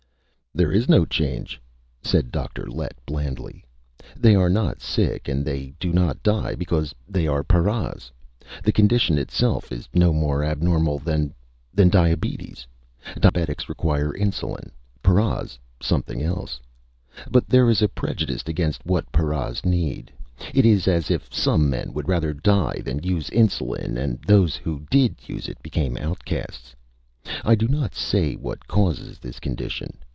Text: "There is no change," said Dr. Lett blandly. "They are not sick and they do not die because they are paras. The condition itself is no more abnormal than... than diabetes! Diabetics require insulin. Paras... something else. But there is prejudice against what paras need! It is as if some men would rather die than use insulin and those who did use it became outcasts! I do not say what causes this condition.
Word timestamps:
"There 0.53 0.73
is 0.73 0.89
no 0.89 1.05
change," 1.05 1.61
said 2.03 2.29
Dr. 2.29 2.67
Lett 2.69 2.97
blandly. 3.05 3.63
"They 4.17 4.35
are 4.35 4.49
not 4.49 4.81
sick 4.81 5.29
and 5.29 5.45
they 5.45 5.73
do 5.79 5.93
not 5.93 6.21
die 6.23 6.55
because 6.55 6.93
they 7.07 7.25
are 7.25 7.41
paras. 7.41 8.11
The 8.61 8.73
condition 8.73 9.17
itself 9.17 9.71
is 9.71 9.87
no 9.93 10.11
more 10.11 10.43
abnormal 10.43 10.99
than... 10.99 11.33
than 11.73 11.87
diabetes! 11.87 12.67
Diabetics 13.15 13.69
require 13.69 14.11
insulin. 14.11 14.71
Paras... 15.01 15.57
something 15.81 16.21
else. 16.21 16.59
But 17.29 17.47
there 17.47 17.69
is 17.69 17.81
prejudice 17.95 18.43
against 18.45 18.85
what 18.85 19.09
paras 19.13 19.63
need! 19.65 20.11
It 20.53 20.65
is 20.65 20.85
as 20.85 21.09
if 21.09 21.33
some 21.33 21.69
men 21.69 21.93
would 21.93 22.09
rather 22.09 22.33
die 22.33 22.81
than 22.83 23.03
use 23.05 23.29
insulin 23.29 23.95
and 23.95 24.19
those 24.27 24.57
who 24.57 24.85
did 24.91 25.15
use 25.29 25.47
it 25.47 25.63
became 25.63 25.95
outcasts! 25.95 26.75
I 27.45 27.55
do 27.55 27.69
not 27.69 27.95
say 27.95 28.35
what 28.35 28.67
causes 28.67 29.17
this 29.17 29.39
condition. 29.39 29.95